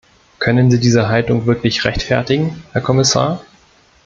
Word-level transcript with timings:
Können 0.39 0.71
Sie 0.71 0.79
diese 0.79 1.09
Haltung 1.09 1.45
wirklich 1.45 1.85
rechtfertigen, 1.85 2.63
Herr 2.71 2.81
Kommissar? 2.81 3.45